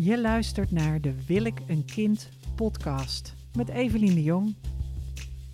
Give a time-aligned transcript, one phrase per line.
[0.00, 4.56] Je luistert naar de Wil ik een kind podcast met Evelien de Jong.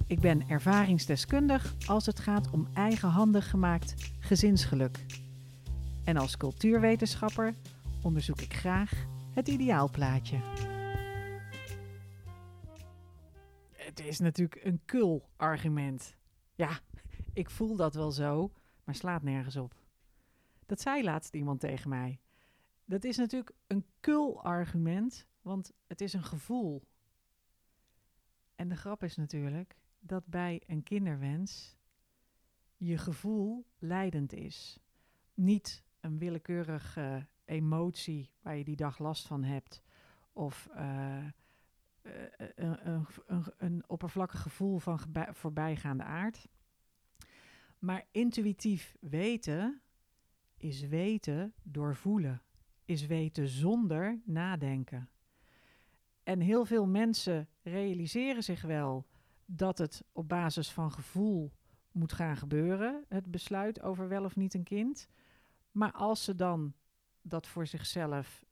[0.07, 5.05] Ik ben ervaringsdeskundig als het gaat om eigenhandig gemaakt gezinsgeluk.
[6.05, 7.55] En als cultuurwetenschapper
[8.03, 10.37] onderzoek ik graag het ideaalplaatje.
[13.73, 16.15] Het is natuurlijk een kul argument.
[16.55, 16.79] Ja,
[17.33, 18.53] ik voel dat wel zo,
[18.85, 19.75] maar slaat nergens op.
[20.67, 22.19] Dat zei laatst iemand tegen mij.
[22.85, 26.83] Dat is natuurlijk een kul argument, want het is een gevoel.
[28.55, 31.77] En de grap is natuurlijk dat bij een kinderwens
[32.77, 34.79] je gevoel leidend is.
[35.35, 39.83] Niet een willekeurige emotie waar je die dag last van hebt.
[40.33, 41.25] Of uh,
[42.03, 45.01] een, een, een, een, oppervlakkig gevoel van
[45.33, 46.49] voorbijgaande aard.
[47.79, 49.81] Maar intuïtief weten
[50.57, 52.43] is weten door voelen.
[52.85, 55.09] Is weten zonder nadenken.
[56.23, 59.07] En heel veel mensen realiseren zich wel
[59.45, 61.53] dat het op basis van gevoel
[61.93, 65.09] moet gaan gebeuren, het besluit over wel of niet een kind.
[65.71, 66.75] Maar als ze dan
[67.23, 68.45] dat voor zichzelf,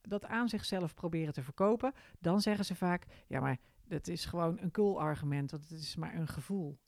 [0.00, 4.58] dat aan zichzelf proberen te verkopen, dan zeggen ze vaak: ja, maar dat is gewoon
[4.60, 6.78] een cool argument, want het is maar een gevoel.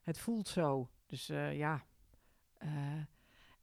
[0.00, 0.90] Het voelt zo.
[1.06, 1.84] Dus uh, ja.
[2.62, 2.70] Uh,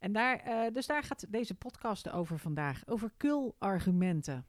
[0.06, 4.46] en daar, uh, dus daar gaat deze podcast over vandaag, over kul argumenten.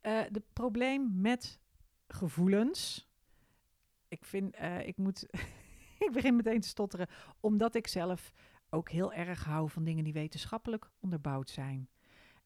[0.00, 1.60] Het probleem met
[2.08, 3.08] gevoelens.
[4.08, 5.26] Ik vind, ik moet,
[6.06, 7.08] ik begin meteen te stotteren,
[7.40, 8.32] omdat ik zelf
[8.70, 11.88] ook heel erg hou van dingen die wetenschappelijk onderbouwd zijn.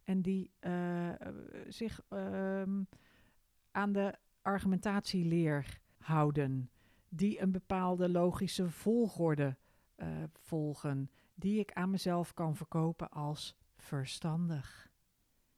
[0.05, 1.11] En die uh,
[1.69, 2.63] zich uh,
[3.71, 6.71] aan de argumentatieleer houden.
[7.09, 9.57] Die een bepaalde logische volgorde
[9.97, 11.11] uh, volgen.
[11.41, 14.91] Die ik aan mezelf kan verkopen als verstandig.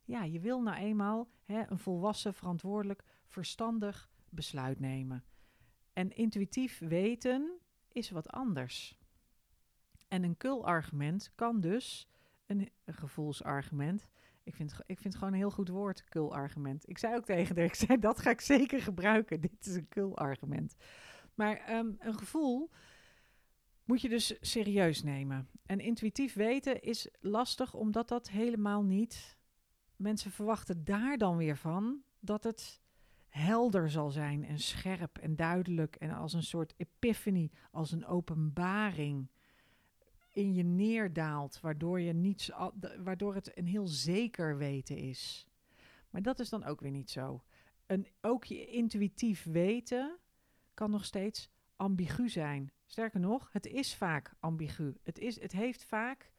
[0.05, 5.25] Ja, je wil nou eenmaal hè, een volwassen, verantwoordelijk, verstandig besluit nemen.
[5.93, 8.99] En intuïtief weten is wat anders.
[10.09, 12.09] En een kul-argument kan dus
[12.47, 14.09] een, gevoelsargument.
[14.43, 16.89] Ik vind, ik vind het gewoon een heel goed woord, kul-argument.
[16.89, 19.41] Ik zei ook tegen haar, ik zei dat ga ik zeker gebruiken.
[19.41, 20.77] Dit is een kul-argument.
[21.35, 22.71] Maar um, een gevoel
[23.85, 25.49] moet je dus serieus nemen.
[25.67, 29.37] En intuïtief weten is lastig, omdat dat helemaal niet.
[29.97, 32.81] Mensen verwachten daar dan weer van dat het
[33.29, 39.31] helder zal zijn en scherp en duidelijk en als een soort epiphany, als een openbaring
[40.33, 42.51] in je neerdaalt, waardoor, je niets,
[42.99, 45.47] waardoor het een heel zeker weten is.
[46.11, 47.43] Maar dat is dan ook weer niet zo.
[47.87, 50.19] Een, ook je intuïtief weten
[50.75, 52.73] kan nog steeds ambigu zijn.
[52.93, 54.95] Sterker nog, het is vaak ambigu.
[55.03, 56.31] Het, is, het heeft vaak,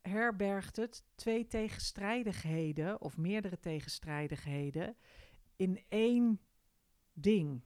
[0.00, 4.96] herbergt het twee tegenstrijdigheden of meerdere tegenstrijdigheden
[5.56, 6.40] in één
[7.12, 7.60] ding.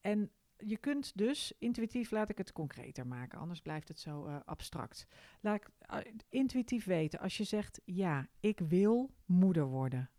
[0.00, 4.36] En je kunt dus intuïtief, laat ik het concreter maken, anders blijft het zo uh,
[4.44, 5.06] abstract.
[5.40, 10.10] Laat ik uh, intuïtief weten, als je zegt ja, ik wil moeder worden,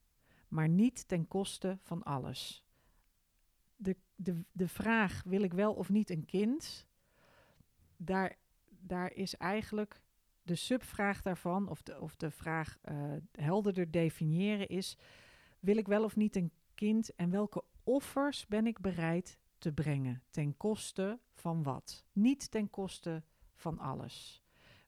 [0.47, 2.66] maar niet ten koste van alles.
[3.77, 6.87] De, de, de vraag, wil ik wel of niet een kind,
[7.97, 8.37] daar,
[8.69, 10.01] daar is eigenlijk
[10.43, 14.97] de subvraag daarvan, of de, of de vraag uh, helderder definiëren is,
[15.59, 20.23] wil ik wel of niet een kind en welke offers ben ik bereid te brengen.
[20.29, 22.05] Ten koste van wat?
[22.11, 23.23] Niet ten koste
[23.55, 24.43] van alles.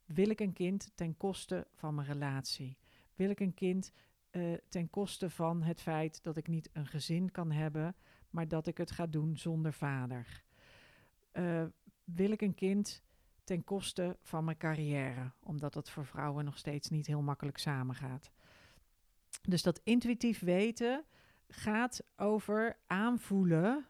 [0.06, 2.78] Wil ik een kind ten koste van mijn relatie?
[3.16, 3.92] Wil ik een kind
[4.32, 7.96] uh, ten koste van het feit dat ik niet een gezin kan hebben,
[8.30, 10.44] maar dat ik het ga doen zonder vader?
[11.34, 11.66] Uh,
[12.04, 13.04] wil ik een kind
[13.44, 18.32] ten koste van mijn carrière, omdat het voor vrouwen nog steeds niet heel makkelijk samengaat?
[19.42, 21.06] Dus dat intuïtief weten
[21.48, 23.86] gaat over aanvoelen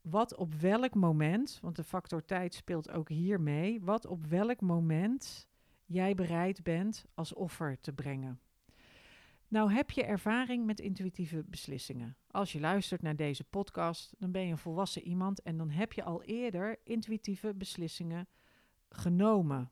[0.00, 4.60] wat op welk moment, want de factor tijd speelt ook hier mee, wat op welk
[4.60, 5.48] moment
[5.84, 8.40] jij bereid bent als offer te brengen.
[9.48, 12.16] Nou heb je ervaring met intuïtieve beslissingen.
[12.30, 15.92] Als je luistert naar deze podcast, dan ben je een volwassen iemand en dan heb
[15.92, 18.28] je al eerder intuïtieve beslissingen
[18.88, 19.70] genomen.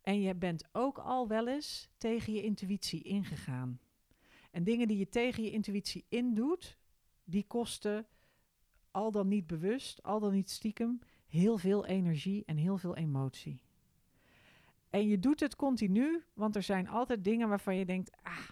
[0.00, 3.80] En je bent ook al wel eens tegen je intuïtie ingegaan.
[4.50, 6.78] En dingen die je tegen je intuïtie indoet,
[7.24, 8.06] die kosten
[8.90, 13.63] al dan niet bewust, al dan niet stiekem, heel veel energie en heel veel emotie.
[14.94, 18.48] En je doet het continu, want er zijn altijd dingen waarvan je denkt: ah,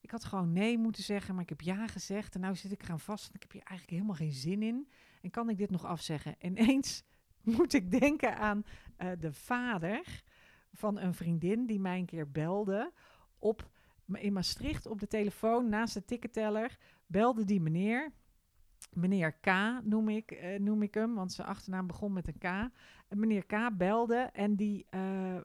[0.00, 2.34] ik had gewoon nee moeten zeggen, maar ik heb ja gezegd.
[2.34, 4.88] En nou zit ik gaan vast en ik heb hier eigenlijk helemaal geen zin in.
[5.22, 6.38] En kan ik dit nog afzeggen?
[6.38, 7.02] En ineens
[7.56, 8.64] moet ik denken aan
[8.98, 10.22] uh, de vader
[10.72, 12.92] van een vriendin die mij een keer belde
[13.38, 13.70] op,
[14.12, 16.78] in Maastricht op de telefoon naast de ticketteller.
[17.06, 18.12] Belde die meneer,
[18.96, 19.46] meneer K
[19.82, 22.44] noem ik, eh, noem ik hem, want zijn achternaam begon met een K.
[23.08, 25.00] En meneer K belde en die eh,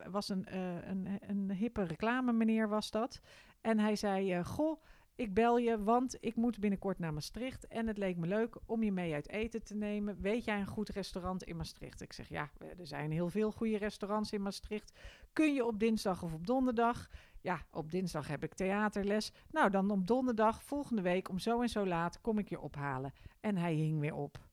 [0.09, 3.21] was een, uh, een, een hippe reclame meneer was dat.
[3.61, 4.81] En hij zei, goh,
[5.19, 7.67] ik bel je, want ik moet binnenkort naar Maastricht.
[7.67, 10.21] En het leek me leuk om je mee uit eten te nemen.
[10.21, 12.01] Weet jij een goed restaurant in Maastricht?
[12.01, 14.99] Ik zeg ja, er zijn heel veel goede restaurants in Maastricht.
[15.33, 17.09] Kun je op dinsdag of op donderdag?
[17.41, 19.31] Ja, op dinsdag heb ik theaterles.
[19.51, 23.13] Nou, dan op donderdag volgende week om zo en zo laat kom ik je ophalen.
[23.39, 24.47] En hij hing weer op.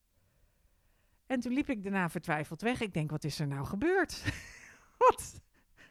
[1.25, 2.81] En toen liep ik daarna vertwijfeld weg.
[2.81, 4.23] Ik denk, wat is er nou gebeurd?
[5.07, 5.41] wat?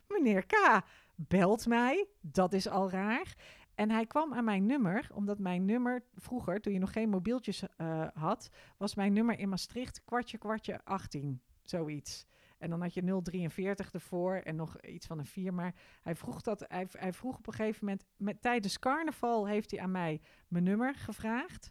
[0.08, 0.82] Meneer K.
[1.14, 2.06] belt mij.
[2.20, 3.34] Dat is al raar.
[3.74, 7.62] En hij kwam aan mijn nummer, omdat mijn nummer vroeger, toen je nog geen mobieltjes
[7.62, 11.40] uh, had, was mijn nummer in Maastricht kwartje, kwartje 18.
[11.62, 12.26] Zoiets.
[12.58, 15.54] En dan had je 043 ervoor en nog iets van een 4.
[15.54, 19.70] Maar hij vroeg, dat, hij, hij vroeg op een gegeven moment, met, tijdens carnaval heeft
[19.70, 21.70] hij aan mij mijn nummer gevraagd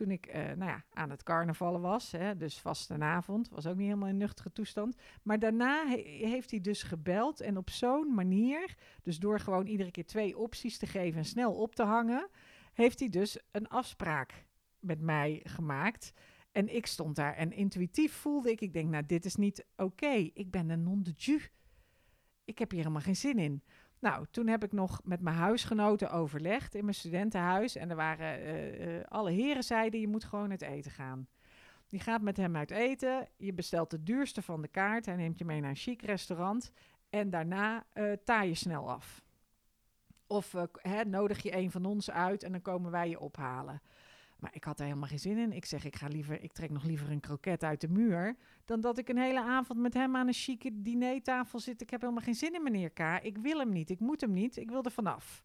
[0.00, 2.12] toen ik uh, nou ja, aan het carnavallen was.
[2.12, 4.96] Hè, dus vastenavond, was ook niet helemaal in nuchtere toestand.
[5.22, 10.06] Maar daarna heeft hij dus gebeld en op zo'n manier, dus door gewoon iedere keer
[10.06, 12.28] twee opties te geven en snel op te hangen,
[12.72, 14.44] heeft hij dus een afspraak
[14.78, 16.12] met mij gemaakt.
[16.52, 20.30] En ik stond daar en intuïtief voelde ik, ik denk, nou, dit is niet oké.
[20.34, 21.50] Ik ben een non de jus.
[22.44, 23.62] Ik heb hier helemaal geen zin in.
[23.98, 27.76] Nou, toen heb ik nog met mijn huisgenoten overlegd in mijn studentenhuis.
[27.76, 31.28] En er waren uh, uh, alle heren zeiden: je moet gewoon uit eten gaan.
[31.86, 33.28] Je gaat met hem uit eten.
[33.36, 35.06] Je bestelt de duurste van de kaart.
[35.06, 36.72] Hij neemt je mee naar een chic restaurant.
[37.10, 39.22] En daarna uh, taai je snel af.
[40.26, 40.54] Of
[41.06, 43.82] nodig je een van ons uit en dan komen wij je ophalen.
[44.40, 45.52] Maar ik had er helemaal geen zin in.
[45.52, 48.36] Ik zeg, ik, ga liever, ik trek nog liever een kroket uit de muur...
[48.64, 51.80] dan dat ik een hele avond met hem aan een chique dinertafel zit.
[51.80, 53.00] Ik heb helemaal geen zin in meneer K.
[53.22, 55.44] Ik wil hem niet, ik moet hem niet, ik wil er vanaf.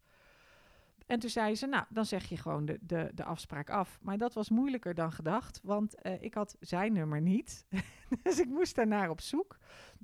[1.06, 3.98] En toen zei ze, nou, dan zeg je gewoon de, de, de afspraak af.
[4.02, 7.66] Maar dat was moeilijker dan gedacht, want uh, ik had zijn nummer niet.
[8.22, 9.58] dus ik moest daarnaar op zoek.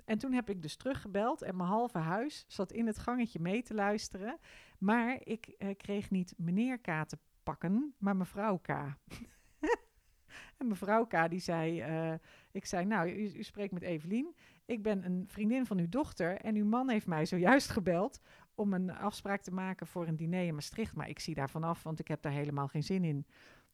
[0.05, 3.63] En toen heb ik dus teruggebeld en mijn halve huis zat in het gangetje mee
[3.63, 4.39] te luisteren.
[4.79, 8.69] Maar ik uh, kreeg niet meneer K te pakken, maar mevrouw K.
[10.59, 11.31] en mevrouw K.
[11.31, 12.19] die zei, uh,
[12.53, 14.35] ik zei, nou, u, spreekt met Evelien.
[14.65, 18.21] Ik ben een vriendin van uw dochter en uw man heeft mij zojuist gebeld
[18.55, 20.95] om een afspraak te maken voor een diner in Maastricht.
[20.95, 23.27] Maar ik zie daar vanaf, want ik heb daar helemaal geen zin in.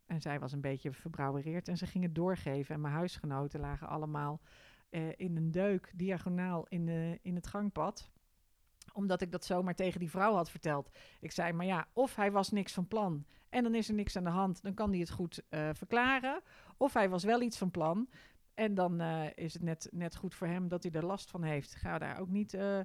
[0.07, 2.75] En zij was een beetje verbrouwereerd en ze ging het doorgeven.
[2.75, 4.41] En mijn huisgenoten lagen allemaal
[4.91, 8.11] uh, in een deuk, diagonaal in, de, in het gangpad
[8.93, 10.91] omdat ik dat zomaar tegen die vrouw had verteld.
[11.21, 14.17] Ik zei, maar ja, of hij was niks van plan en dan is er niks
[14.17, 16.43] aan de hand, dan kan hij het goed uh, verklaren.
[16.77, 18.09] Of hij was wel iets van plan
[18.55, 21.43] en dan uh, is het net, net goed voor hem dat hij er last van
[21.43, 21.75] heeft.
[21.75, 22.81] Ga daar ook niet uh,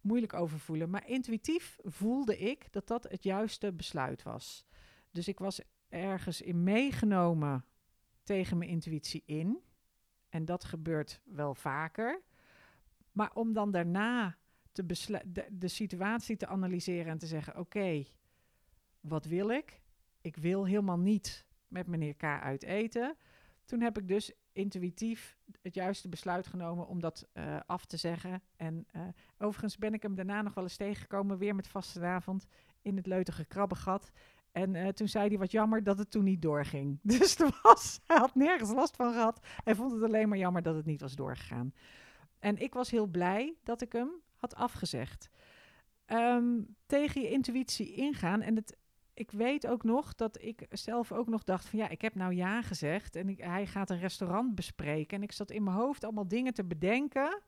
[0.00, 0.90] moeilijk over voelen.
[0.90, 4.66] Maar intuïtief voelde ik dat dat het juiste besluit was.
[5.10, 7.64] Dus ik was ergens in meegenomen
[8.22, 9.62] tegen mijn intuïtie in.
[10.28, 12.22] En dat gebeurt wel vaker.
[13.12, 14.38] Maar om dan daarna
[14.72, 14.86] te
[15.26, 18.04] de, de situatie te analyseren en te zeggen: Oké,
[19.00, 19.80] wat wil ik?
[20.20, 23.16] Ik wil helemaal niet met meneer K uit eten.
[23.64, 28.42] Toen heb ik dus intuïtief het juiste besluit genomen om dat uh, af te zeggen.
[28.56, 29.02] En uh,
[29.38, 32.46] overigens ben ik hem daarna nog wel eens tegengekomen, weer met vastenavond
[32.82, 34.10] in het leutige krabbengat.
[34.52, 36.98] En uh, toen zei hij wat jammer dat het toen niet doorging.
[37.18, 39.46] Dus was, hij had nergens last van gehad.
[39.64, 41.74] Hij vond het alleen maar jammer dat het niet was doorgegaan.
[42.38, 45.30] En ik was heel blij dat ik hem had afgezegd.
[46.06, 48.40] Um, tegen je intuïtie ingaan.
[48.40, 48.76] En het,
[49.14, 52.34] ik weet ook nog dat ik zelf ook nog dacht van ja, ik heb nou
[52.34, 53.16] ja gezegd.
[53.16, 55.16] En ik, hij gaat een restaurant bespreken.
[55.16, 57.42] En ik zat in mijn hoofd allemaal dingen te bedenken.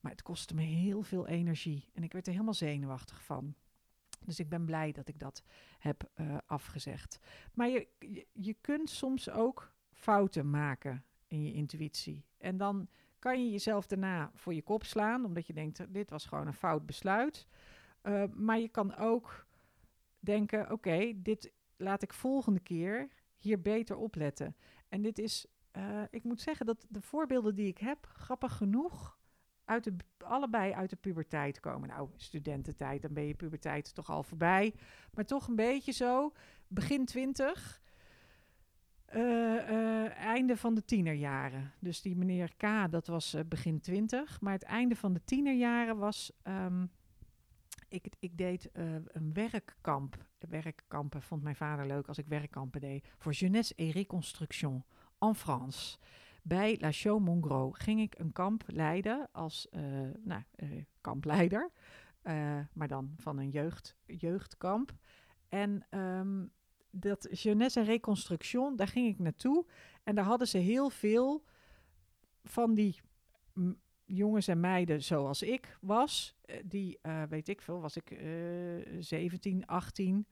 [0.00, 1.90] Maar het kostte me heel veel energie.
[1.94, 3.54] En ik werd er helemaal zenuwachtig van.
[4.24, 5.42] Dus ik ben blij dat ik dat
[5.78, 7.18] heb uh, afgezegd.
[7.52, 7.88] Maar je,
[8.32, 12.24] je kunt soms ook fouten maken in je intuïtie.
[12.38, 12.88] En dan
[13.24, 16.52] kan je jezelf daarna voor je kop slaan, omdat je denkt, dit was gewoon een
[16.52, 17.46] fout besluit.
[18.02, 19.46] Uh, maar je kan ook
[20.18, 24.56] denken, oké, dit laat ik volgende keer hier beter opletten.
[24.88, 29.18] En dit is, uh, ik moet zeggen dat de voorbeelden die ik heb, grappig genoeg,
[29.64, 31.88] uit de, allebei uit de puberteit komen.
[31.88, 34.74] Nou, studententijd, dan ben je puberteit toch al voorbij.
[35.12, 36.32] Maar toch een beetje zo,
[36.68, 37.82] begin twintig,
[40.16, 41.72] einde van de tienerjaren.
[41.78, 44.40] Dus die meneer K, dat was uh, begin twintig.
[44.40, 46.32] Maar het einde van de tienerjaren was...
[46.48, 46.90] Um,
[47.88, 50.16] ik, ik deed een werkkamp.
[50.38, 53.08] Werkkampen vond mijn vader leuk als ik werkkampen deed.
[53.18, 54.84] Voor Jeunesse et Reconstruction
[55.18, 55.98] en France.
[56.42, 59.68] Bij La Chaux Mongro ging ik een kamp leiden als
[60.22, 60.42] nou,
[61.00, 61.70] kampleider.
[62.72, 64.92] maar dan van een jeugd, jeugdkamp.
[65.48, 66.52] En um,
[66.94, 69.66] dat Jeunesse en Reconstruction, daar ging ik naartoe.
[70.02, 71.44] En daar hadden ze heel veel
[72.42, 73.00] van die
[74.04, 76.36] jongens en meiden zoals ik was.
[76.44, 80.26] Eh, die, uh, weet ik veel, was ik uh, 17, 18.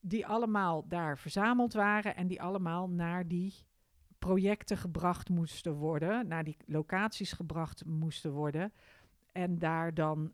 [0.00, 3.54] Die allemaal daar verzameld waren en die allemaal naar die
[4.18, 6.28] projecten gebracht moesten worden.
[6.28, 8.72] Naar die locaties gebracht moesten worden.
[9.32, 10.32] En daar, dan,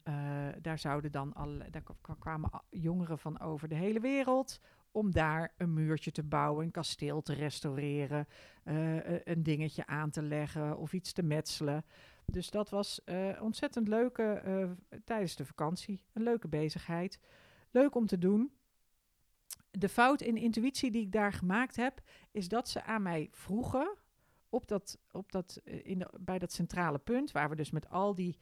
[0.61, 1.83] daar zouden dan alle, daar
[2.19, 4.61] kwamen jongeren van over de hele wereld
[4.93, 8.27] om daar een muurtje te bouwen, een kasteel te restaureren,
[8.65, 11.85] uh, een dingetje aan te leggen of iets te metselen.
[12.25, 16.01] Dus dat was uh, ontzettend leuke tijdens de vakantie.
[16.13, 17.21] Een leuke bezigheid.
[17.71, 18.53] Leuk om te doen.
[19.71, 23.97] De fout in intuïtie die ik daar gemaakt heb, is dat ze aan mij vroegen
[24.49, 28.15] op dat, op dat, in de, bij dat centrale punt, waar we dus met al
[28.15, 28.39] die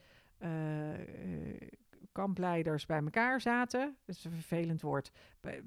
[2.12, 3.96] kampleiders bij elkaar zaten.
[4.04, 5.10] Dat is een vervelend woord.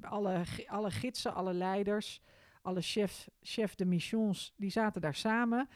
[0.01, 2.21] Alle, alle gidsen, alle leiders,
[2.61, 5.69] alle chefs chef de missions, die zaten daar samen.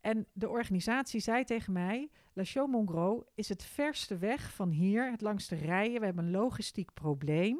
[0.00, 5.10] En de organisatie zei tegen mij: La Chaux Mongro is het verste weg van hier,
[5.10, 5.98] het langste rijden.
[6.00, 7.58] We hebben een logistiek probleem.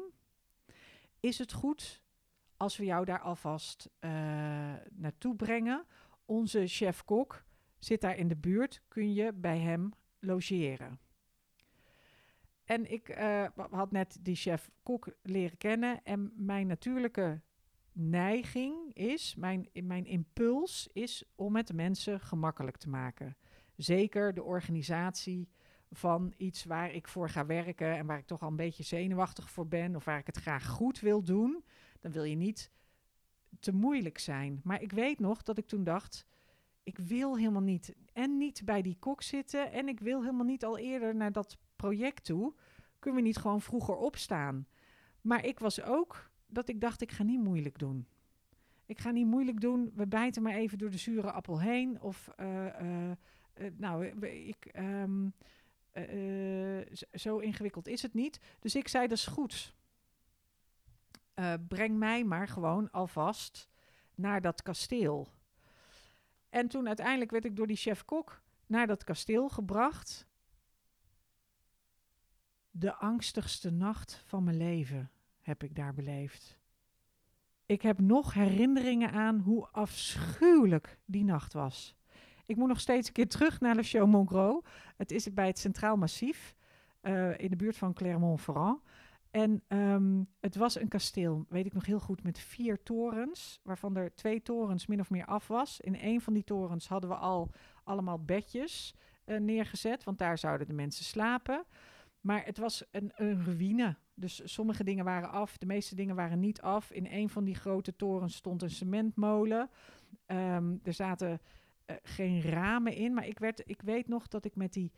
[1.19, 2.01] Is het goed
[2.57, 4.11] als we jou daar alvast uh,
[4.91, 5.85] naartoe brengen?
[6.25, 7.43] Onze chef-kok
[7.79, 8.81] zit daar in de buurt.
[8.87, 10.99] Kun je bij hem logeren?
[12.65, 16.03] En ik uh, had net die chef-kok leren kennen.
[16.03, 17.41] En mijn natuurlijke
[17.91, 23.37] neiging is, mijn, mijn impuls is om het mensen gemakkelijk te maken.
[23.75, 25.49] Zeker de organisatie
[25.91, 29.49] van iets waar ik voor ga werken en waar ik toch al een beetje zenuwachtig
[29.49, 31.63] voor ben of waar ik het graag goed wil doen,
[31.99, 32.71] dan wil je niet
[33.59, 34.61] te moeilijk zijn.
[34.63, 36.25] Maar ik weet nog dat ik toen dacht,
[36.83, 40.65] ik wil helemaal niet en niet bij die kok zitten en ik wil helemaal niet
[40.65, 42.53] al eerder naar dat project toe.
[42.99, 44.67] Kunnen we niet gewoon vroeger opstaan?
[45.21, 48.07] Maar ik was ook dat ik dacht, ik ga niet moeilijk doen.
[48.85, 49.91] Ik ga niet moeilijk doen.
[49.95, 52.01] We bijten maar even door de zure appel heen.
[52.01, 53.11] Of, uh, uh,
[53.55, 55.33] uh, nou, ik, um,
[57.13, 58.39] zo ingewikkeld is het niet.
[58.59, 59.75] Dus ik zei, dat is goed.
[61.67, 63.69] breng mij maar gewoon alvast
[64.15, 65.27] naar dat kasteel.
[66.49, 70.27] En toen uiteindelijk werd ik door die chef-kok naar dat kasteel gebracht.
[72.75, 75.11] De angstigste nacht van mijn leven
[75.41, 76.59] heb ik daar beleefd.
[77.65, 81.95] Ik heb nog herinneringen aan hoe afschuwelijk die nacht was.
[82.45, 84.61] Ik moet nog steeds een keer terug naar Le Show Mongro.
[84.97, 86.55] Het is bij het Centraal Massief
[87.01, 88.81] uh, in de buurt van Clermont-Ferrand.
[89.31, 93.95] En um, het was een kasteel, weet ik nog heel goed, met vier torens, waarvan
[93.95, 95.79] er twee torens min of meer af was.
[95.79, 97.51] In een van die torens hadden we al
[97.83, 101.65] allemaal bedjes uh, neergezet, want daar zouden de mensen slapen.
[102.23, 103.95] Maar het was een, een ruïne.
[104.13, 106.91] Dus sommige dingen waren af, de meeste dingen waren niet af.
[106.91, 109.69] In een van die grote torens stond een cementmolen.
[110.27, 113.13] Um, er zaten uh, geen ramen in.
[113.13, 114.91] Maar ik, werd, ik weet nog dat ik met die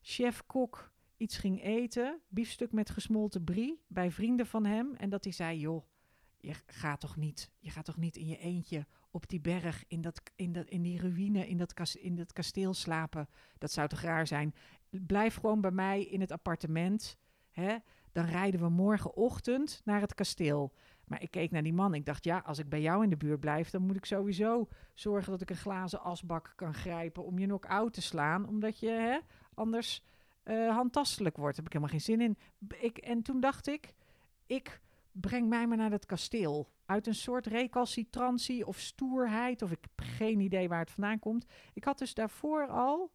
[0.00, 2.20] chef-kok iets ging eten.
[2.28, 4.94] Biefstuk met gesmolten brie bij vrienden van hem.
[4.94, 5.84] En dat hij zei, joh,
[6.40, 10.00] je gaat toch niet, je gaat toch niet in je eentje op die berg, in,
[10.00, 13.28] dat, in, dat, in die ruïne, in dat, kas, in dat kasteel slapen.
[13.58, 14.54] Dat zou toch raar zijn.
[14.90, 17.18] Blijf gewoon bij mij in het appartement.
[17.50, 17.76] Hè?
[18.12, 20.72] Dan rijden we morgenochtend naar het kasteel.
[21.04, 21.94] Maar ik keek naar die man.
[21.94, 24.68] Ik dacht, ja, als ik bij jou in de buurt blijf, dan moet ik sowieso
[24.94, 28.48] zorgen dat ik een glazen asbak kan grijpen om je knock-out te slaan.
[28.48, 29.18] Omdat je hè,
[29.54, 30.02] anders
[30.44, 31.56] uh, handtastelijk wordt.
[31.56, 32.38] Heb ik helemaal geen zin in.
[32.80, 33.94] Ik, en toen dacht ik,
[34.46, 34.80] ik
[35.12, 36.70] breng mij maar naar dat kasteel.
[36.86, 41.46] Uit een soort recalcitrantie of stoerheid, of ik heb geen idee waar het vandaan komt.
[41.72, 43.10] Ik had dus daarvoor al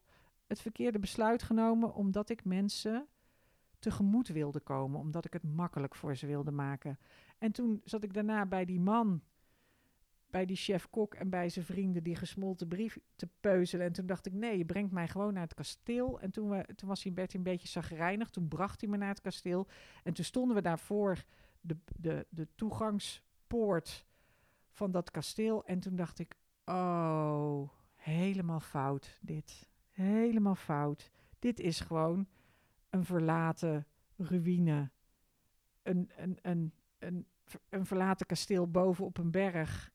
[0.48, 3.08] het verkeerde besluit genomen, omdat ik mensen
[3.80, 7.00] tegemoet wilde komen, omdat ik het makkelijk voor ze wilde maken.
[7.38, 9.22] En toen zat ik daarna bij die man,
[10.34, 13.86] bij die chef-kok en bij zijn vrienden die gesmolten brief te peuzelen.
[13.86, 16.20] En toen dacht ik, nee, je brengt mij gewoon naar het kasteel.
[16.20, 18.30] En toen, was hij Bert een beetje zagrijnig.
[18.30, 19.68] Toen bracht hij me naar het kasteel.
[20.04, 21.24] En toen stonden we daarvoor
[21.62, 24.06] de, de, de toegangspoort
[24.72, 25.66] van dat kasteel.
[25.66, 26.36] En toen dacht ik,
[26.66, 29.72] oh, helemaal fout dit.
[29.94, 31.12] Helemaal fout.
[31.40, 32.28] Dit is gewoon
[32.90, 34.92] een verlaten ruïne.
[35.82, 37.28] Een, een, een, een,
[37.70, 39.92] een verlaten kasteel boven op een berg.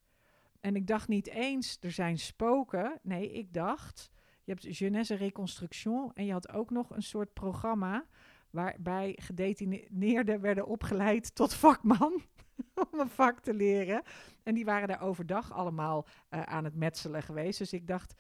[0.61, 2.99] En ik dacht niet eens, er zijn spoken.
[3.03, 4.11] Nee, ik dacht,
[4.45, 8.07] je hebt Jeunesse Reconstruction en je had ook nog een soort programma
[8.51, 12.23] waarbij gedetineerden werden opgeleid tot vakman.
[12.93, 14.03] om een vak te leren.
[14.43, 17.59] En die waren daar overdag allemaal uh, aan het metselen geweest.
[17.59, 18.15] Dus ik dacht,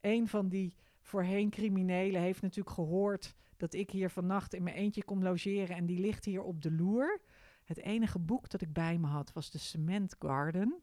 [0.00, 0.74] een van die
[1.10, 5.86] voorheen criminelen heeft natuurlijk gehoord dat ik hier vannacht in mijn eentje kom logeren en
[5.86, 7.20] die ligt hier op de loer.
[7.64, 10.80] Het enige boek dat ik bij me had was de Cement Garden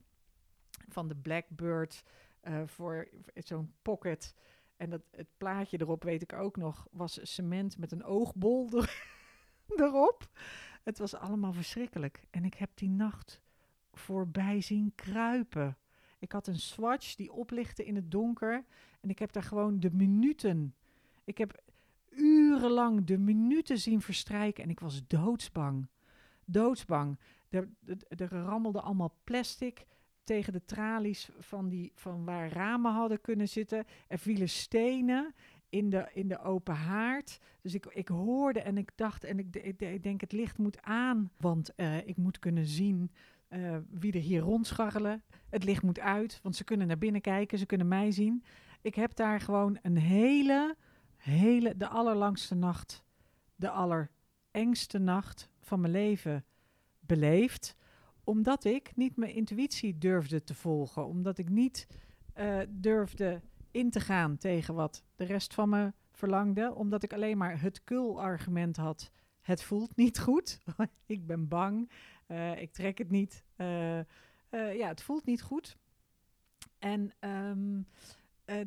[0.88, 2.04] van de Blackbird
[2.44, 4.36] uh, voor zo'n pocket.
[4.78, 8.70] En dat, het plaatje erop, weet ik ook nog, was cement met een oogbol
[9.76, 10.30] erop.
[10.84, 12.24] Het was allemaal verschrikkelijk.
[12.30, 13.42] En ik heb die nacht
[13.94, 15.78] voorbij zien kruipen.
[16.20, 18.66] Ik had een swatch die oplichtte in het donker.
[19.02, 20.76] En ik heb daar gewoon de minuten.
[21.24, 21.62] Ik heb
[22.10, 24.64] urenlang de minuten zien verstrijken.
[24.64, 25.88] En ik was doodsbang.
[26.46, 27.20] Doodsbang.
[27.50, 27.68] Er,
[28.30, 29.86] rammelde allemaal plastic
[30.24, 33.86] tegen de tralies van, die, van waar ramen hadden kunnen zitten.
[34.08, 35.34] Er vielen stenen
[35.70, 37.40] in de, in de open haard.
[37.62, 41.32] Dus ik, ik hoorde en ik dacht, en ik, ik, denk het licht moet aan,
[41.38, 43.12] want uh, ik moet kunnen zien
[43.50, 45.24] uh, wie er hier rondscharrelen.
[45.50, 48.44] Het licht moet uit, want ze kunnen naar binnen kijken, ze kunnen mij zien.
[48.82, 50.76] Ik heb daar gewoon een hele,
[51.16, 53.04] hele, de allerlangste nacht,
[53.56, 56.46] de allerengste nacht van mijn leven
[57.00, 57.76] beleefd
[58.28, 61.06] omdat ik niet mijn intuïtie durfde te volgen.
[61.06, 61.88] Omdat ik niet
[62.40, 66.76] uh, durfde in te gaan tegen wat de rest van me verlangde.
[66.76, 69.12] Omdat ik alleen maar het kul-argument had.
[69.48, 70.62] Het voelt niet goed.
[71.06, 71.92] ik ben bang.
[72.28, 73.44] Uh, ik trek het niet.
[73.58, 74.00] Uh,
[74.50, 75.78] ja, het voelt niet goed.
[76.80, 77.88] En um,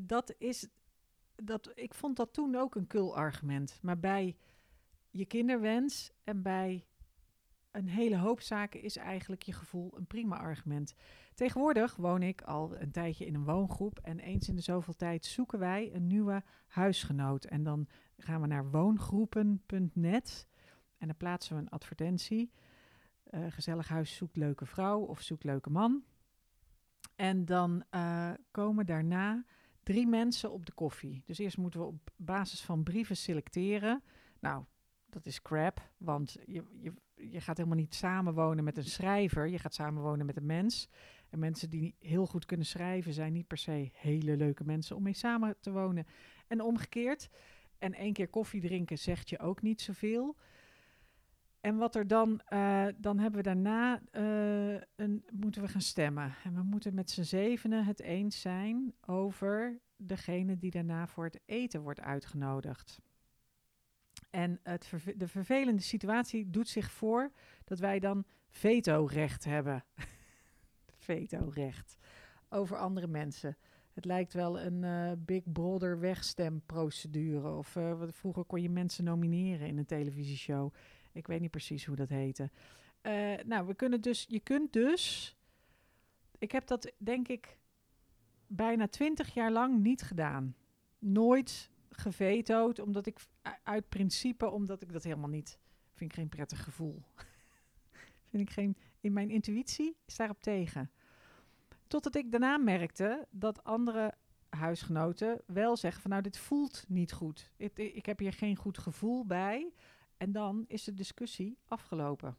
[0.01, 0.69] dat is.
[1.35, 3.79] Dat, ik vond dat toen ook een kul-argument.
[3.83, 4.37] Maar bij
[5.11, 6.85] je kinderwens en bij
[7.71, 10.95] een hele hoop zaken is eigenlijk je gevoel een prima argument.
[11.35, 15.25] Tegenwoordig woon ik al een tijdje in een woongroep en eens in de zoveel tijd
[15.25, 17.45] zoeken wij een nieuwe huisgenoot.
[17.45, 20.49] En dan gaan we naar woongroepen.net
[21.00, 22.50] en dan plaatsen we een advertentie.
[23.30, 26.04] Uh, gezellig huis zoekt leuke vrouw of zoekt leuke man.
[27.14, 29.45] En dan uh, komen daarna
[29.83, 31.23] drie mensen op de koffie.
[31.26, 34.02] Dus eerst moeten we op basis van brieven selecteren.
[34.40, 34.64] Nou,
[35.07, 39.47] dat is crap, want je, je, je gaat helemaal niet samenwonen met een schrijver.
[39.47, 40.89] Je gaat samenwonen met een mens.
[41.28, 45.02] En mensen die heel goed kunnen schrijven zijn niet per se hele leuke mensen om
[45.02, 46.06] mee samen te wonen.
[46.47, 47.28] En omgekeerd.
[47.78, 50.36] En één keer koffie drinken zegt je ook niet zoveel.
[51.61, 56.35] En wat er dan, uh, dan hebben we daarna, uh, een, moeten we gaan stemmen.
[56.45, 61.41] En we moeten met z'n zevenen het eens zijn over degene die daarna voor het
[61.47, 63.01] eten wordt uitgenodigd.
[64.31, 67.33] En het de vervelende situatie doet zich voor
[67.65, 69.85] dat wij dan veto-recht hebben.
[70.99, 71.97] veto-recht
[72.49, 73.57] over andere mensen.
[73.93, 77.51] Het lijkt wel een uh, Big Brother wegstemprocedure.
[77.51, 77.77] Of
[78.09, 80.73] vroeger kon je mensen nomineren in een televisieshow.
[81.13, 82.51] Ik weet niet precies hoe dat heette.
[83.03, 85.37] Uh, nou, we kunnen dus, je kunt dus.
[86.39, 87.59] Ik heb dat denk ik
[88.47, 90.57] bijna twintig jaar lang niet gedaan.
[90.99, 93.21] Nooit gevetood, omdat ik
[93.63, 95.59] uit principe, omdat ik dat helemaal niet,
[95.95, 97.03] vind ik geen prettig gevoel.
[98.31, 100.91] vind ik geen, in mijn intuïtie is daarop tegen.
[101.87, 104.15] Totdat ik daarna merkte dat andere
[104.49, 107.51] huisgenoten wel zeggen van nou dit voelt niet goed.
[107.57, 109.73] Ik, ik heb hier geen goed gevoel bij.
[110.21, 112.37] En dan is de discussie afgelopen.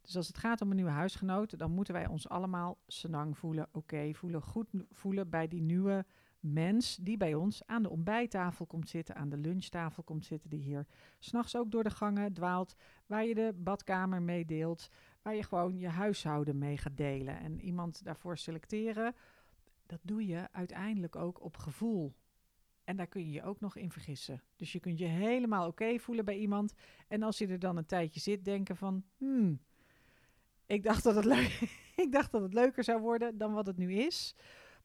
[0.00, 3.68] Dus als het gaat om een nieuwe huisgenoot, dan moeten wij ons allemaal senang voelen,
[3.72, 6.04] oké voelen, goed voelen bij die nieuwe
[6.40, 10.60] mens die bij ons aan de ontbijttafel komt zitten, aan de lunchtafel komt zitten, die
[10.60, 10.86] hier
[11.18, 12.74] s'nachts ook door de gangen dwaalt,
[13.06, 14.88] waar je de badkamer mee deelt,
[15.22, 19.14] waar je gewoon je huishouden mee gaat delen en iemand daarvoor selecteren,
[19.86, 22.14] dat doe je uiteindelijk ook op gevoel.
[22.86, 24.42] En daar kun je je ook nog in vergissen.
[24.56, 26.74] Dus je kunt je helemaal oké voelen bij iemand.
[27.08, 29.04] En als je er dan een tijdje zit, denken van...
[29.16, 29.60] Hmm,
[30.66, 31.60] ik dacht, dat het leuk,
[32.04, 34.34] ik dacht dat het leuker zou worden dan wat het nu is.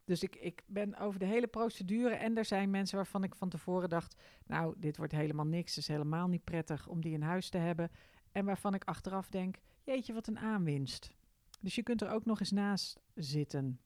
[0.03, 2.15] Dus ik, ik ben over de hele procedure.
[2.15, 4.15] En er zijn mensen waarvan ik van tevoren dacht.
[4.45, 5.75] Nou, dit wordt helemaal niks.
[5.75, 7.91] Het is helemaal niet prettig om die in huis te hebben.
[8.31, 11.11] En waarvan ik achteraf denk: jeetje, wat een aanwinst.
[11.59, 13.79] Dus je kunt er ook nog eens naast zitten.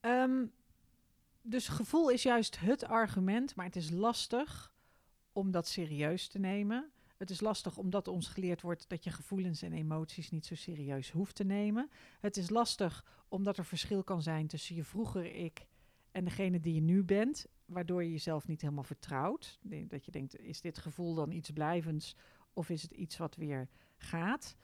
[0.00, 0.52] Um,
[1.46, 4.74] dus gevoel is juist het argument, maar het is lastig
[5.32, 6.90] om dat serieus te nemen.
[7.16, 11.10] Het is lastig omdat ons geleerd wordt dat je gevoelens en emoties niet zo serieus
[11.10, 11.90] hoeft te nemen.
[12.20, 15.66] Het is lastig omdat er verschil kan zijn tussen je vroegere ik
[16.10, 19.58] en degene die je nu bent, waardoor je jezelf niet helemaal vertrouwt.
[19.62, 22.16] Dat je denkt, is dit gevoel dan iets blijvends
[22.52, 24.56] of is het iets wat weer gaat?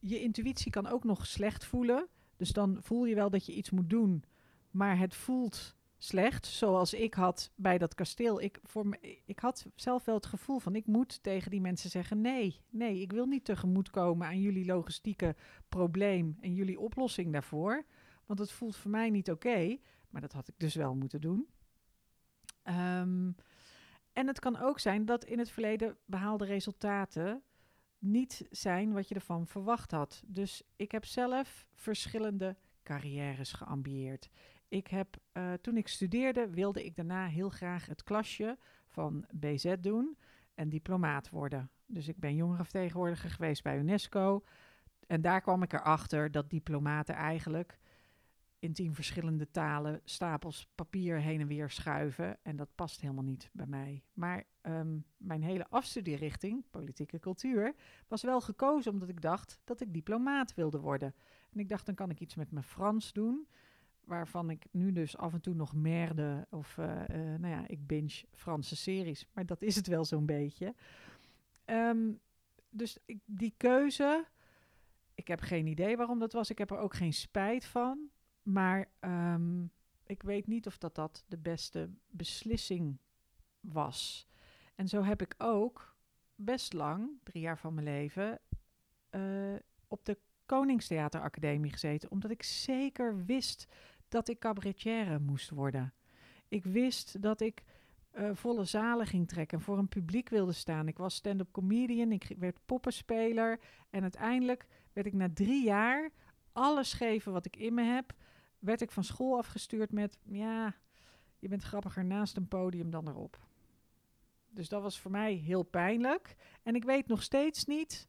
[0.00, 2.08] Je intuïtie kan ook nog slecht voelen.
[2.36, 4.24] Dus dan voel je wel dat je iets moet doen,
[4.70, 8.40] maar het voelt slecht, zoals ik had bij dat kasteel.
[8.40, 11.90] Ik, voor me, ik had zelf wel het gevoel van ik moet tegen die mensen
[11.90, 15.36] zeggen: nee, nee, ik wil niet tegemoetkomen aan jullie logistieke
[15.68, 17.84] probleem en jullie oplossing daarvoor.
[18.26, 19.78] Want het voelt voor mij niet oké.
[20.10, 21.48] maar dat had ik dus wel moeten doen.
[22.64, 23.34] Um,
[24.12, 27.42] en het kan ook zijn dat in het verleden behaalde resultaten
[27.98, 30.22] niet zijn wat je ervan verwacht had.
[30.26, 34.28] Dus ik heb zelf verschillende carrières geambieerd.
[34.70, 39.74] Ik heb, uh, toen ik studeerde, wilde ik daarna heel graag het klasje van BZ
[39.80, 40.18] doen
[40.54, 41.70] en diplomaat worden.
[41.86, 44.44] Dus ik ben jongerenvertegenwoordiger geweest bij UNESCO.
[45.06, 47.78] En daar kwam ik erachter dat diplomaten eigenlijk
[48.58, 52.38] in tien verschillende talen stapels papier heen en weer schuiven.
[52.42, 54.02] En dat past helemaal niet bij mij.
[54.12, 57.74] Maar ehm, mijn hele afstudierichting, politieke cultuur,
[58.08, 61.14] was wel gekozen omdat ik dacht dat ik diplomaat wilde worden.
[61.52, 63.48] En ik dacht, dan kan ik iets met mijn Frans doen.
[64.10, 67.86] Waarvan ik nu dus af en toe nog merde of, uh, uh, nou ja, ik
[67.86, 69.26] binge Franse series.
[69.32, 70.74] Maar dat is het wel zo'n beetje.
[71.66, 72.20] Um,
[72.70, 74.26] dus die keuze,
[75.14, 76.50] ik heb geen idee waarom dat was.
[76.50, 78.10] Ik heb er ook geen spijt van.
[78.42, 79.70] Maar um,
[80.06, 82.98] ik weet niet of dat, dat de beste beslissing
[83.60, 84.28] was.
[84.74, 85.96] En zo heb ik ook
[86.34, 88.40] best lang, drie jaar van mijn leven,
[89.10, 89.56] uh,
[89.88, 92.10] op de Koningstheateracademie gezeten.
[92.10, 93.66] Omdat ik zeker wist
[94.10, 95.92] dat ik cabaretière moest worden.
[96.48, 97.62] Ik wist dat ik
[98.14, 100.88] uh, volle zalen ging trekken en voor een publiek wilde staan.
[100.88, 103.60] Ik was stand-up comedian, ik werd poppenspeler.
[103.90, 106.10] En uiteindelijk werd ik na drie jaar
[106.52, 108.14] alles geven wat ik in me heb
[108.60, 110.74] werd ik van school afgestuurd met: ja,
[111.38, 113.38] je bent grappiger naast een podium dan erop.
[114.48, 116.36] Dus dat was voor mij heel pijnlijk.
[116.62, 118.08] En ik weet nog steeds niet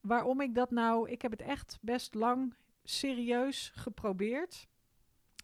[0.00, 1.10] waarom ik dat nou.
[1.10, 4.68] Ik heb het echt best lang serieus geprobeerd,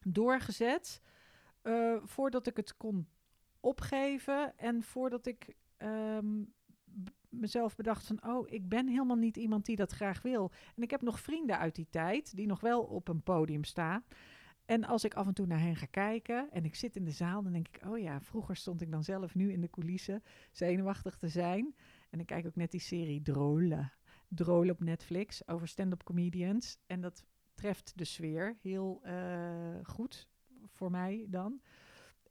[0.05, 1.01] doorgezet,
[1.63, 3.09] uh, voordat ik het kon
[3.61, 6.53] opgeven en voordat ik um,
[7.29, 10.53] mezelf bedacht van, oh, ik ben helemaal niet iemand die dat graag wil.
[10.77, 14.05] En ik heb nog vrienden uit die tijd die nog wel op een podium staan.
[14.65, 17.11] En als ik af en toe naar hen ga kijken en ik zit in de
[17.11, 20.23] zaal, dan denk ik, oh ja, vroeger stond ik dan zelf nu in de coulissen
[20.53, 21.75] zenuwachtig te zijn.
[22.11, 23.91] En ik kijk ook net die serie Drole,
[24.29, 26.79] Drole op Netflix over stand-up comedians.
[26.87, 30.29] En dat treft de sfeer heel uh, goed
[30.67, 31.61] voor mij dan.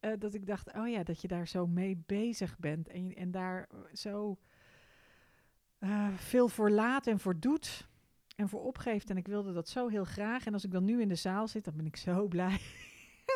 [0.00, 3.30] Uh, dat ik dacht, oh ja, dat je daar zo mee bezig bent en, en
[3.30, 4.38] daar zo
[5.78, 7.88] uh, veel voor laat en voor doet
[8.36, 9.10] en voor opgeeft.
[9.10, 10.46] En ik wilde dat zo heel graag.
[10.46, 12.60] En als ik dan nu in de zaal zit, dan ben ik zo blij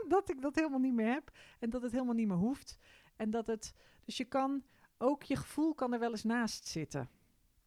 [0.09, 1.31] dat ik dat helemaal niet meer heb.
[1.59, 2.79] En dat het helemaal niet meer hoeft.
[3.16, 3.75] En dat het.
[4.05, 4.64] Dus je kan
[4.99, 7.09] ook je gevoel kan er wel eens naast zitten.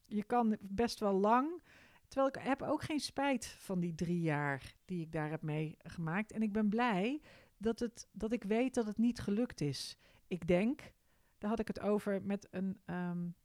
[0.05, 1.61] Je kan best wel lang.
[2.09, 6.31] Terwijl ik heb ook geen spijt van die drie jaar die ik daar heb meegemaakt.
[6.31, 7.21] En ik ben blij
[7.57, 9.97] dat, het, dat ik weet dat het niet gelukt is.
[10.27, 10.93] Ik denk,
[11.37, 13.35] daar had ik het over met een um,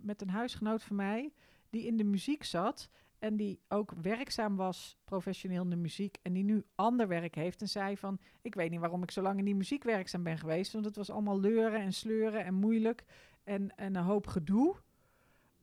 [0.00, 1.32] met een huisgenoot van mij
[1.70, 2.88] die in de muziek zat
[3.18, 7.60] en die ook werkzaam was professioneel in de muziek en die nu ander werk heeft
[7.60, 10.38] en zei van ik weet niet waarom ik zo lang in die muziek werkzaam ben
[10.38, 13.04] geweest, want het was allemaal leuren en sleuren en moeilijk
[13.44, 14.76] en, en een hoop gedoe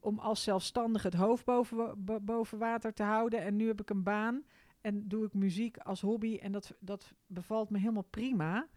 [0.02, 1.46] om als zelfstandig het hoofd
[2.22, 4.44] boven, water te houden en nu heb ik een baan
[4.82, 8.68] en doe ik muziek als hobby en dat, dat bevalt me helemaal prima.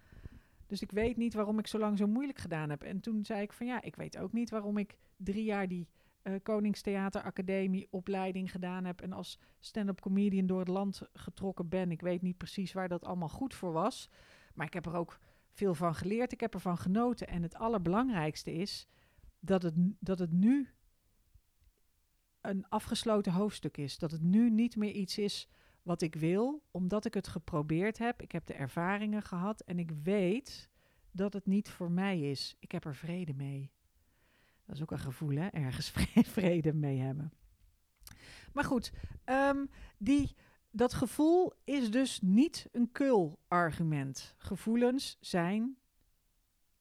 [0.66, 2.82] Dus ik weet niet waarom ik zo lang zo moeilijk gedaan heb.
[2.82, 5.88] En toen zei ik van ja, ik weet ook niet waarom ik drie jaar die
[6.22, 11.90] uh, opleiding gedaan heb en als stand-up comedian door het land getrokken ben.
[11.90, 14.08] Ik weet niet precies waar dat allemaal goed voor was,
[14.54, 15.18] maar ik heb er ook
[15.50, 16.32] veel van geleerd.
[16.32, 18.88] Ik heb ervan genoten en het allerbelangrijkste is
[19.40, 20.74] dat het, dat het nu
[22.44, 23.98] een afgesloten hoofdstuk is.
[23.98, 25.48] Dat het nu niet meer iets is
[25.82, 28.22] wat ik wil, omdat ik het geprobeerd heb.
[28.22, 30.70] Ik heb de ervaringen gehad en ik weet
[31.10, 32.56] dat het niet voor mij is.
[32.58, 33.72] Ik heb er vrede mee.
[34.64, 35.46] Dat is ook een gevoel, hè?
[35.46, 35.92] Ergens
[36.36, 37.32] vrede mee hebben.
[38.52, 38.92] Maar goed,
[39.24, 40.34] um, die,
[40.70, 44.34] dat gevoel is dus niet een kul-argument.
[44.38, 45.76] Gevoelens zijn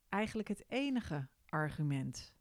[0.09, 2.33] eigenlijk het enige argument.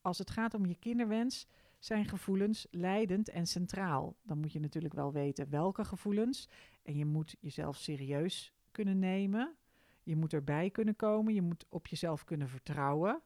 [0.00, 1.46] Als het gaat om je kinderwens,
[1.84, 4.16] zijn gevoelens leidend en centraal.
[4.22, 6.48] Dan moet je natuurlijk wel weten welke gevoelens.
[6.82, 9.54] En je moet jezelf serieus kunnen nemen.
[10.02, 11.34] Je moet erbij kunnen komen.
[11.34, 13.22] Je moet op jezelf kunnen vertrouwen.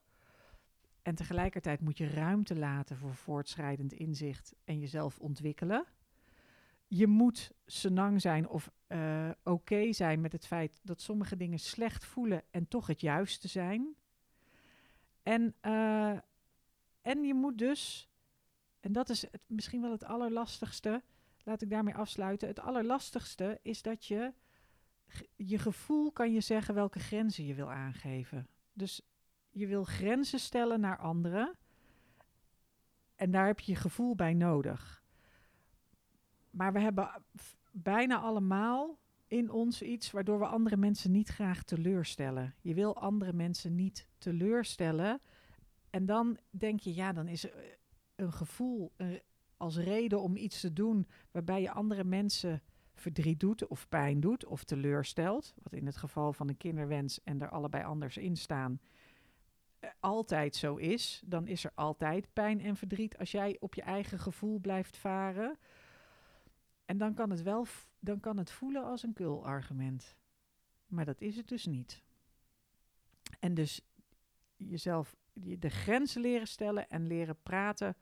[1.02, 5.84] En tegelijkertijd moet je ruimte laten voor voortschrijdend inzicht en jezelf ontwikkelen.
[6.86, 12.04] Je moet senang zijn of uh, oké zijn met het feit dat sommige dingen slecht
[12.04, 13.96] voelen en toch het juiste zijn.
[15.22, 16.18] En, uh,
[17.02, 18.07] en je moet dus,
[18.80, 21.02] en dat is misschien wel het allerlastigste,
[21.44, 22.48] laat ik daarmee afsluiten.
[22.48, 24.32] Het allerlastigste is dat je
[25.36, 28.48] je gevoel kan je zeggen welke grenzen je wil aangeven.
[28.72, 29.02] Dus
[29.50, 31.56] je wil grenzen stellen naar anderen.
[33.14, 35.02] En daar heb je je gevoel bij nodig.
[36.50, 37.22] Maar we hebben
[37.70, 42.54] bijna allemaal in ons iets waardoor we andere mensen niet graag teleurstellen.
[42.60, 45.20] Je wil andere mensen niet teleurstellen.
[45.90, 47.46] En dan denk je, ja, dan is
[48.18, 48.92] een gevoel
[49.56, 52.62] als reden om iets te doen waarbij je andere mensen
[52.94, 55.54] verdriet doet of pijn doet of teleurstelt.
[55.62, 58.80] Wat in het geval van een kinderwens en er allebei anders in staan.
[59.78, 63.82] Eh, altijd zo is, dan is er altijd pijn en verdriet als jij op je
[63.82, 65.58] eigen gevoel blijft varen.
[66.84, 67.66] En dan kan het wel
[68.00, 70.16] dan kan het voelen als een kul-argument.
[70.86, 72.02] Maar dat is het dus niet.
[73.40, 73.80] En dus
[74.56, 75.16] jezelf
[75.58, 77.96] de grenzen leren stellen en leren praten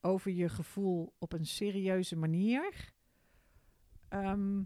[0.00, 2.92] over je gevoel op een serieuze manier.
[4.08, 4.62] Ehm,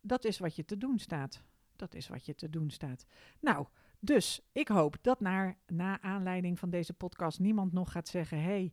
[0.00, 1.42] dat is wat je te doen staat.
[1.76, 3.06] Dat is wat je te doen staat.
[3.40, 3.66] Nou,
[3.98, 5.20] dus ik hoop dat
[5.66, 8.72] na aanleiding van deze podcast niemand nog gaat zeggen: hé, hey,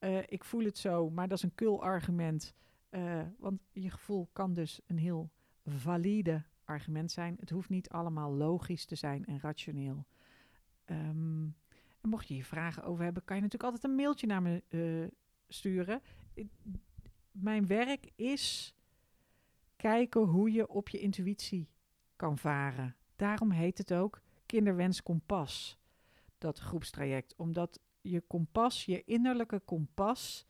[0.00, 2.54] uh, ik voel het zo, maar dat is een kul argument.
[2.90, 5.30] Uh, want je gevoel kan dus een heel
[5.64, 7.36] valide argument zijn.
[7.40, 10.06] Het hoeft niet allemaal logisch te zijn en rationeel.
[10.90, 11.56] Um,
[12.00, 14.62] en mocht je hier vragen over hebben, kan je natuurlijk altijd een mailtje naar me
[14.68, 15.06] uh,
[15.48, 16.02] sturen.
[17.30, 18.74] mijn werk is
[19.76, 21.68] kijken hoe je op je intuïtie
[22.16, 22.96] kan varen.
[23.16, 25.78] Daarom heet het ook Kinderwens Kompas,
[26.38, 27.34] dat groepstraject.
[27.36, 30.46] Omdat je kompas, je innerlijke kompas,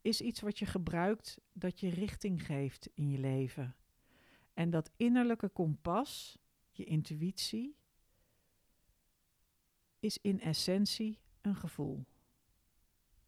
[0.00, 3.76] is iets wat je gebruikt dat je richting geeft in je leven.
[4.54, 6.38] En dat innerlijke kompas,
[6.70, 7.76] je intuïtie,
[10.00, 12.04] is in essentie een gevoel.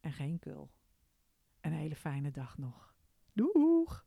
[0.00, 0.70] En geen kul.
[1.60, 2.94] Een hele fijne dag nog.
[3.32, 4.06] Doeg!